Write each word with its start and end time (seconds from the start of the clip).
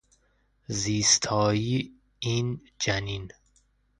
زیستایی 0.67 1.93
این 2.19 2.61
جنین 2.79 3.29